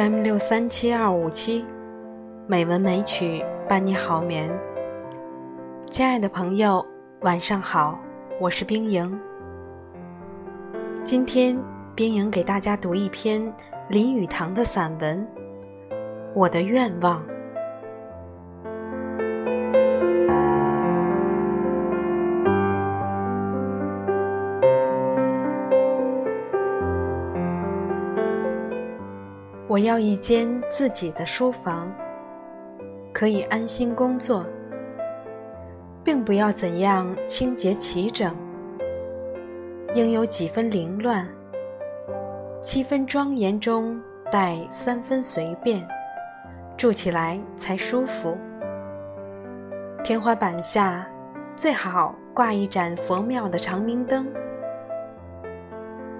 [0.00, 1.62] m 六三七二五七，
[2.46, 4.50] 美文美曲伴你好眠。
[5.90, 6.82] 亲爱的朋友，
[7.20, 8.00] 晚上好，
[8.40, 9.20] 我是冰莹。
[11.04, 11.54] 今天
[11.94, 13.42] 冰莹给大家读一篇
[13.90, 15.20] 林语堂的散文
[16.34, 17.22] 《我的愿望》。
[29.70, 31.88] 我要一间自己的书房，
[33.12, 34.44] 可以安心工作，
[36.02, 38.34] 并不要怎样清洁齐整，
[39.94, 41.24] 应有几分凌乱，
[42.60, 45.86] 七分庄严中带三分随便，
[46.76, 48.36] 住起来才舒服。
[50.02, 51.06] 天花板下
[51.54, 54.26] 最好挂一盏佛庙的长明灯，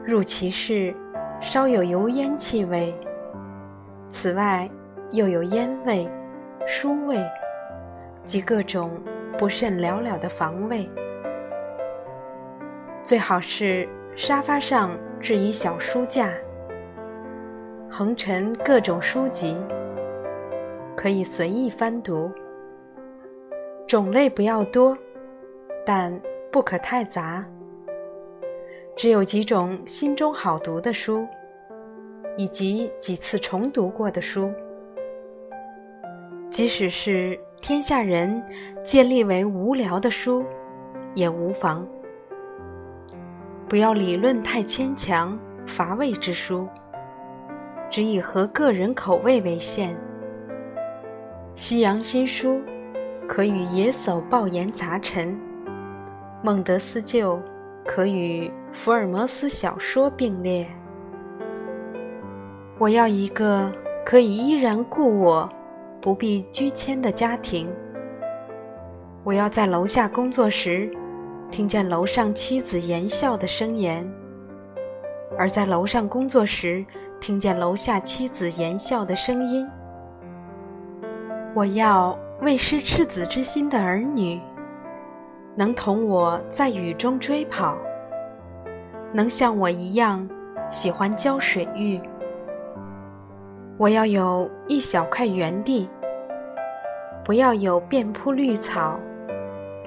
[0.05, 0.94] 入其室
[1.41, 2.94] 稍有油烟气味。
[4.22, 4.68] 此外，
[5.12, 6.06] 又有烟味、
[6.66, 7.26] 书味
[8.22, 8.90] 及各种
[9.38, 10.86] 不甚寥寥的房味。
[13.02, 16.30] 最好是沙发上置一小书架，
[17.88, 19.56] 横陈各种书籍，
[20.94, 22.30] 可以随意翻读。
[23.86, 24.94] 种类不要多，
[25.82, 26.12] 但
[26.52, 27.42] 不可太杂。
[28.94, 31.27] 只有几种心中好读的书。
[32.36, 34.50] 以及几次重读过的书，
[36.48, 38.42] 即使是天下人
[38.84, 40.45] 建立为无聊的书，
[41.14, 41.86] 也无妨。
[43.69, 46.67] 不要理论太牵强乏味之书，
[47.90, 49.96] 只以合个人口味为限。
[51.55, 52.63] 西洋新书
[53.29, 55.39] 可与野叟抱言杂陈，
[56.42, 57.40] 孟德斯鸠
[57.85, 60.67] 可与福尔摩斯小说并列。
[62.80, 63.70] 我要一个
[64.07, 65.46] 可以依然顾我、
[66.01, 67.68] 不必拘牵的家庭。
[69.23, 70.90] 我要在楼下工作时，
[71.51, 74.02] 听见楼上妻子言笑的声言；
[75.39, 76.83] 而在楼上工作时，
[77.20, 79.69] 听见楼下妻子言笑的声音。
[81.52, 84.40] 我要为失赤子之心的儿女，
[85.55, 87.77] 能同我在雨中追跑，
[89.13, 90.27] 能像我一样
[90.70, 92.01] 喜欢浇水浴。
[93.80, 95.89] 我要有一小块园地，
[97.24, 99.01] 不要有遍铺绿草，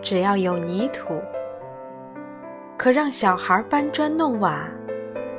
[0.01, 1.21] 只要有泥土，
[2.75, 4.67] 可让小孩搬砖弄瓦、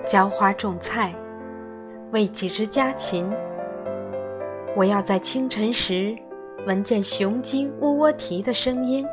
[0.06, 1.12] 浇花种菜、
[2.12, 3.28] 喂几只家禽。
[4.76, 6.16] 我要在清晨时
[6.64, 9.04] 闻见雄鸡喔喔啼的声音。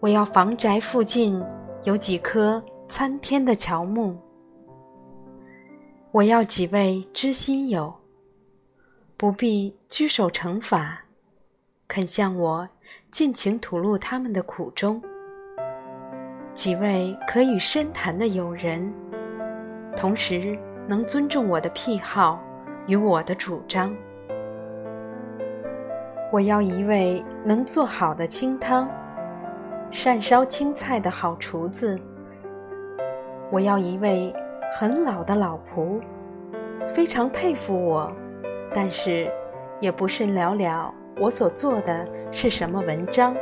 [0.00, 1.38] 我要房宅附近
[1.84, 4.16] 有几棵参天的乔木。
[6.16, 7.92] 我要几位知心友，
[9.18, 11.04] 不必拘守惩罚，
[11.86, 12.66] 肯向我
[13.10, 14.98] 尽情吐露他们的苦衷；
[16.54, 18.90] 几位可以深谈的友人，
[19.94, 22.42] 同时能尊重我的癖好
[22.86, 23.94] 与我的主张。
[26.32, 28.88] 我要一位能做好的清汤、
[29.90, 32.00] 善烧青菜的好厨子。
[33.52, 34.34] 我要一位。
[34.72, 36.00] 很老的老仆，
[36.86, 38.12] 非常佩服我，
[38.74, 39.30] 但是
[39.80, 43.34] 也不甚了了我所做的是什么文章。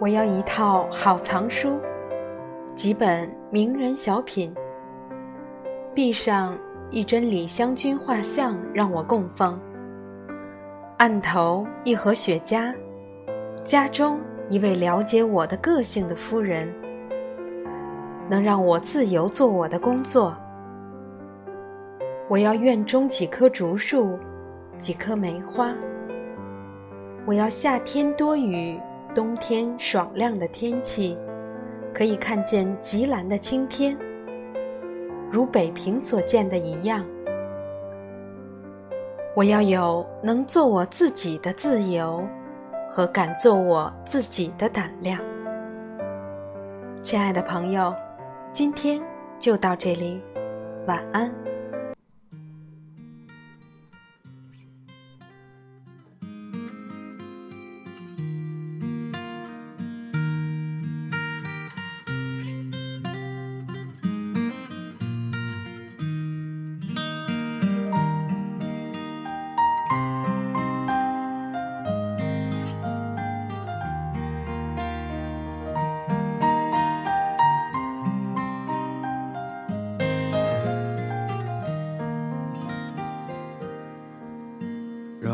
[0.00, 1.78] 我要一套好藏书，
[2.74, 4.54] 几本名人小品，
[5.94, 6.56] 壁上
[6.90, 9.58] 一帧李香君画像让我供奉，
[10.98, 12.72] 案头一盒雪茄，
[13.64, 16.72] 家中一位了解我的个性的夫人。
[18.28, 20.36] 能让我自由做我的工作。
[22.28, 24.18] 我要院中几棵竹树，
[24.76, 25.72] 几棵梅花。
[27.24, 28.78] 我要夏天多雨，
[29.14, 31.16] 冬天爽亮的天气，
[31.94, 33.96] 可以看见极蓝的青天，
[35.30, 37.04] 如北平所见的一样。
[39.34, 42.22] 我要有能做我自己的自由，
[42.90, 45.18] 和敢做我自己的胆量。
[47.00, 47.94] 亲爱的朋友。
[48.52, 49.00] 今天
[49.38, 50.20] 就到这里，
[50.86, 51.47] 晚安。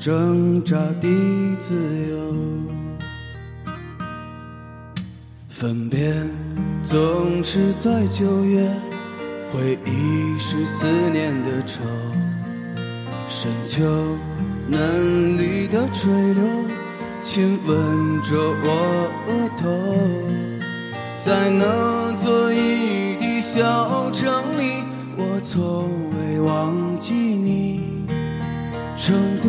[0.00, 1.74] 挣扎的自
[2.08, 2.16] 由。
[5.48, 6.14] 分别
[6.84, 8.64] 总是在九月，
[9.50, 11.82] 回忆是思念的愁，
[13.28, 13.82] 深秋
[14.68, 16.44] 嫩绿的垂柳，
[17.20, 19.68] 亲吻着我额头。
[21.18, 24.84] 在那座阴雨的小城里，
[25.16, 28.06] 我从未忘记你。
[28.96, 29.48] 成都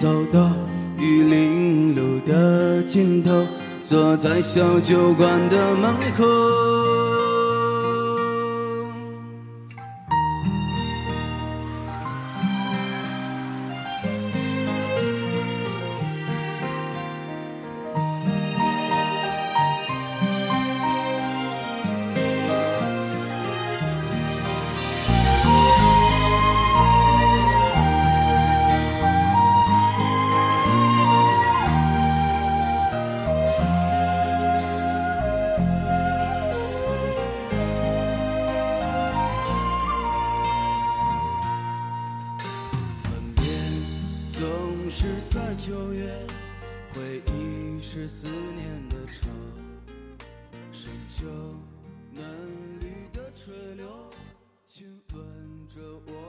[0.00, 0.50] 走到
[0.96, 3.30] 玉林路的尽头，
[3.82, 6.79] 坐在小酒馆的门口。
[44.90, 46.12] 是在九月，
[46.92, 49.28] 回忆是思念的愁，
[50.72, 51.24] 深秋
[52.12, 52.24] 嫩
[52.80, 53.86] 绿的垂柳，
[54.66, 56.19] 亲吻着我。